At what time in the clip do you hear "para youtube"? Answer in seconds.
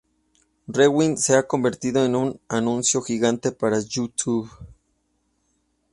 3.51-4.49